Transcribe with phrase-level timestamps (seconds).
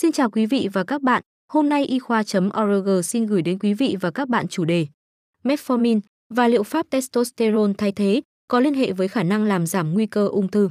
[0.00, 3.74] Xin chào quý vị và các bạn, hôm nay y khoa.org xin gửi đến quý
[3.74, 4.86] vị và các bạn chủ đề
[5.44, 6.00] Metformin
[6.34, 10.06] và liệu pháp testosterone thay thế có liên hệ với khả năng làm giảm nguy
[10.06, 10.70] cơ ung thư.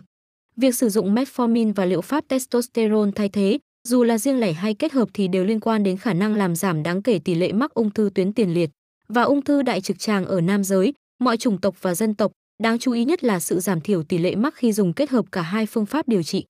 [0.56, 4.74] Việc sử dụng metformin và liệu pháp testosterone thay thế, dù là riêng lẻ hay
[4.74, 7.52] kết hợp thì đều liên quan đến khả năng làm giảm đáng kể tỷ lệ
[7.52, 8.70] mắc ung thư tuyến tiền liệt
[9.08, 12.32] và ung thư đại trực tràng ở nam giới, mọi chủng tộc và dân tộc,
[12.64, 15.26] đáng chú ý nhất là sự giảm thiểu tỷ lệ mắc khi dùng kết hợp
[15.32, 16.46] cả hai phương pháp điều trị.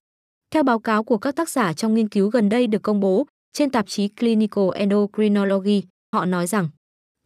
[0.54, 3.27] Theo báo cáo của các tác giả trong nghiên cứu gần đây được công bố
[3.54, 6.70] trên tạp chí Clinical Endocrinology, họ nói rằng,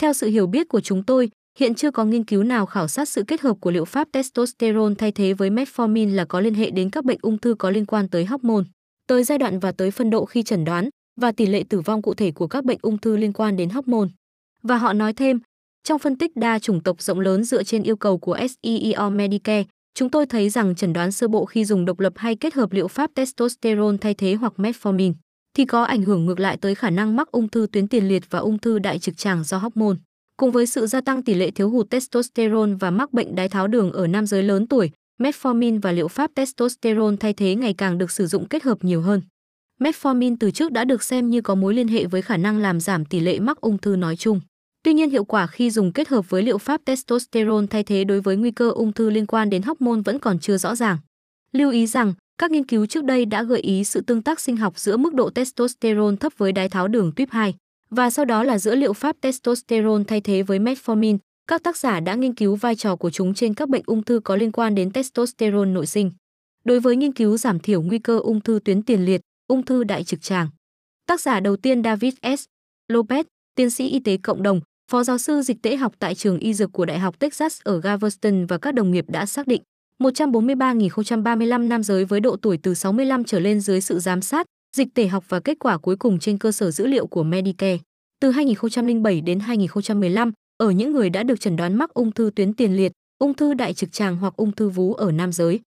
[0.01, 3.09] theo sự hiểu biết của chúng tôi, hiện chưa có nghiên cứu nào khảo sát
[3.09, 6.71] sự kết hợp của liệu pháp testosterone thay thế với metformin là có liên hệ
[6.71, 8.63] đến các bệnh ung thư có liên quan tới hormone,
[9.07, 10.89] tới giai đoạn và tới phân độ khi chẩn đoán
[11.21, 13.69] và tỷ lệ tử vong cụ thể của các bệnh ung thư liên quan đến
[13.69, 14.09] hormone.
[14.63, 15.39] Và họ nói thêm,
[15.83, 19.63] trong phân tích đa chủng tộc rộng lớn dựa trên yêu cầu của SEEO Medicare,
[19.93, 22.71] chúng tôi thấy rằng chẩn đoán sơ bộ khi dùng độc lập hay kết hợp
[22.71, 25.13] liệu pháp testosterone thay thế hoặc metformin
[25.53, 28.23] thì có ảnh hưởng ngược lại tới khả năng mắc ung thư tuyến tiền liệt
[28.29, 29.95] và ung thư đại trực tràng do hormone.
[30.37, 33.67] Cùng với sự gia tăng tỷ lệ thiếu hụt testosterone và mắc bệnh đái tháo
[33.67, 37.97] đường ở nam giới lớn tuổi, metformin và liệu pháp testosterone thay thế ngày càng
[37.97, 39.21] được sử dụng kết hợp nhiều hơn.
[39.79, 42.79] Metformin từ trước đã được xem như có mối liên hệ với khả năng làm
[42.79, 44.39] giảm tỷ lệ mắc ung thư nói chung.
[44.83, 48.21] Tuy nhiên hiệu quả khi dùng kết hợp với liệu pháp testosterone thay thế đối
[48.21, 50.97] với nguy cơ ung thư liên quan đến hormone vẫn còn chưa rõ ràng.
[51.51, 54.57] Lưu ý rằng, các nghiên cứu trước đây đã gợi ý sự tương tác sinh
[54.57, 57.55] học giữa mức độ testosterone thấp với đái tháo đường tuyếp 2
[57.89, 61.17] và sau đó là giữa liệu pháp testosterone thay thế với metformin.
[61.47, 64.19] Các tác giả đã nghiên cứu vai trò của chúng trên các bệnh ung thư
[64.19, 66.11] có liên quan đến testosterone nội sinh.
[66.63, 69.83] Đối với nghiên cứu giảm thiểu nguy cơ ung thư tuyến tiền liệt, ung thư
[69.83, 70.47] đại trực tràng.
[71.07, 72.43] Tác giả đầu tiên David S.
[72.91, 73.23] Lopez,
[73.55, 74.61] tiến sĩ y tế cộng đồng,
[74.91, 77.79] phó giáo sư dịch tễ học tại trường y dược của Đại học Texas ở
[77.79, 79.61] Galveston và các đồng nghiệp đã xác định
[79.99, 84.45] 143.035 nam giới với độ tuổi từ 65 trở lên dưới sự giám sát,
[84.77, 87.77] dịch tễ học và kết quả cuối cùng trên cơ sở dữ liệu của Medicare.
[88.19, 92.53] Từ 2007 đến 2015, ở những người đã được chẩn đoán mắc ung thư tuyến
[92.53, 95.59] tiền liệt, ung thư đại trực tràng hoặc ung thư vú ở nam giới.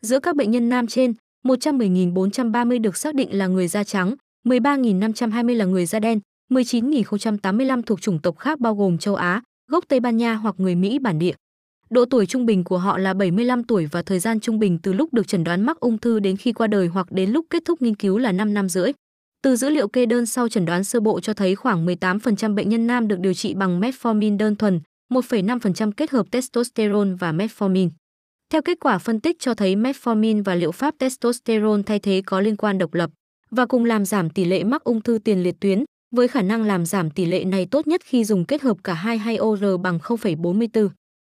[0.00, 1.14] Giữa các bệnh nhân nam trên,
[1.44, 4.14] 110.430 được xác định là người da trắng,
[4.46, 6.20] 13.520 là người da đen,
[6.52, 10.74] 19.085 thuộc chủng tộc khác bao gồm châu Á, gốc Tây Ban Nha hoặc người
[10.74, 11.34] Mỹ bản địa.
[11.90, 14.92] Độ tuổi trung bình của họ là 75 tuổi và thời gian trung bình từ
[14.92, 17.62] lúc được chẩn đoán mắc ung thư đến khi qua đời hoặc đến lúc kết
[17.64, 18.92] thúc nghiên cứu là 5 năm rưỡi.
[19.42, 22.68] Từ dữ liệu kê đơn sau chẩn đoán sơ bộ cho thấy khoảng 18% bệnh
[22.68, 24.80] nhân nam được điều trị bằng metformin đơn thuần,
[25.12, 27.90] 1,5% kết hợp testosterone và metformin.
[28.52, 32.40] Theo kết quả phân tích cho thấy metformin và liệu pháp testosterone thay thế có
[32.40, 33.10] liên quan độc lập
[33.50, 36.62] và cùng làm giảm tỷ lệ mắc ung thư tiền liệt tuyến, với khả năng
[36.62, 39.64] làm giảm tỷ lệ này tốt nhất khi dùng kết hợp cả hai hay OR
[39.82, 40.88] bằng 0,44.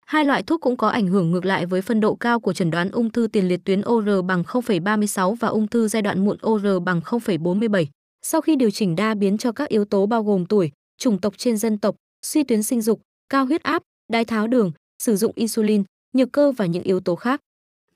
[0.07, 2.71] Hai loại thuốc cũng có ảnh hưởng ngược lại với phân độ cao của chẩn
[2.71, 6.39] đoán ung thư tiền liệt tuyến OR bằng 0,36 và ung thư giai đoạn muộn
[6.47, 7.87] OR bằng 0,47.
[8.23, 11.35] Sau khi điều chỉnh đa biến cho các yếu tố bao gồm tuổi, chủng tộc
[11.37, 15.33] trên dân tộc, suy tuyến sinh dục, cao huyết áp, đái tháo đường, sử dụng
[15.35, 17.41] insulin, nhược cơ và những yếu tố khác.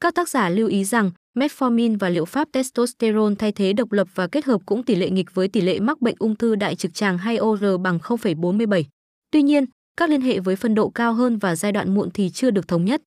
[0.01, 4.09] Các tác giả lưu ý rằng metformin và liệu pháp testosterone thay thế độc lập
[4.15, 6.75] và kết hợp cũng tỷ lệ nghịch với tỷ lệ mắc bệnh ung thư đại
[6.75, 8.85] trực tràng hay OR bằng 0,47.
[9.31, 9.65] Tuy nhiên,
[9.97, 12.69] các liên hệ với phân độ cao hơn và giai đoạn muộn thì chưa được
[12.69, 13.03] thống nhất.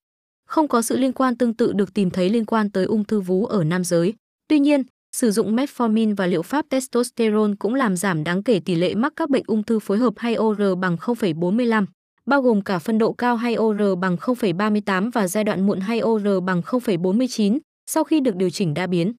[0.48, 3.22] Không có sự liên quan tương tự được tìm thấy liên quan tới ung thư
[3.22, 4.14] vú ở nam giới.
[4.48, 4.84] Tuy nhiên,
[5.16, 9.14] sử dụng metformin và liệu pháp testosterone cũng làm giảm đáng kể tỷ lệ mắc
[9.16, 11.86] các bệnh ung thư phối hợp hay OR bằng 0,45,
[12.26, 16.02] bao gồm cả phân độ cao hay OR bằng 0,38 và giai đoạn muộn hay
[16.02, 17.60] OR bằng 0,49
[17.94, 19.14] sau khi được điều chỉnh đa biến.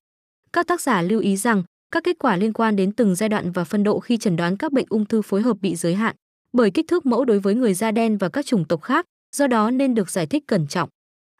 [0.53, 3.53] Các tác giả lưu ý rằng các kết quả liên quan đến từng giai đoạn
[3.53, 6.17] và phân độ khi chẩn đoán các bệnh ung thư phối hợp bị giới hạn
[6.53, 9.07] bởi kích thước mẫu đối với người da đen và các chủng tộc khác,
[9.37, 10.89] do đó nên được giải thích cẩn trọng.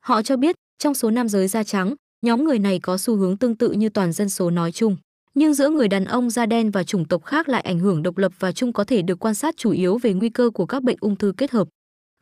[0.01, 1.95] Họ cho biết, trong số nam giới da trắng,
[2.27, 4.97] nhóm người này có xu hướng tương tự như toàn dân số nói chung,
[5.35, 8.19] nhưng giữa người đàn ông da đen và chủng tộc khác lại ảnh hưởng độc
[8.19, 10.83] lập và chung có thể được quan sát chủ yếu về nguy cơ của các
[10.83, 11.69] bệnh ung thư kết hợp.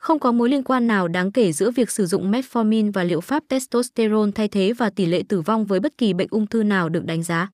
[0.01, 3.21] Không có mối liên quan nào đáng kể giữa việc sử dụng metformin và liệu
[3.21, 6.63] pháp testosterone thay thế và tỷ lệ tử vong với bất kỳ bệnh ung thư
[6.63, 7.51] nào được đánh giá.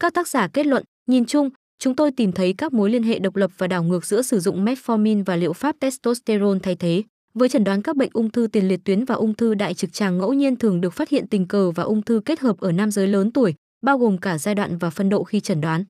[0.00, 3.18] Các tác giả kết luận, nhìn chung, chúng tôi tìm thấy các mối liên hệ
[3.18, 7.02] độc lập và đảo ngược giữa sử dụng metformin và liệu pháp testosterone thay thế.
[7.34, 9.92] Với chẩn đoán các bệnh ung thư tiền liệt tuyến và ung thư đại trực
[9.92, 12.72] tràng ngẫu nhiên thường được phát hiện tình cờ và ung thư kết hợp ở
[12.72, 15.84] nam giới lớn tuổi, bao gồm cả giai đoạn và phân độ khi chẩn đoán.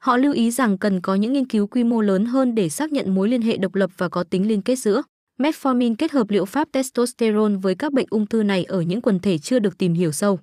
[0.00, 2.92] Họ lưu ý rằng cần có những nghiên cứu quy mô lớn hơn để xác
[2.92, 5.02] nhận mối liên hệ độc lập và có tính liên kết giữa
[5.38, 9.18] metformin kết hợp liệu pháp testosterone với các bệnh ung thư này ở những quần
[9.18, 10.38] thể chưa được tìm hiểu sâu.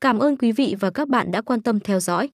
[0.00, 2.28] Cảm ơn quý vị và các bạn đã quan tâm theo dõi.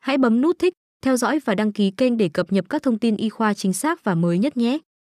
[0.00, 0.72] Hãy bấm nút thích,
[1.02, 3.72] theo dõi và đăng ký kênh để cập nhật các thông tin y khoa chính
[3.72, 4.78] xác và mới nhất nhé.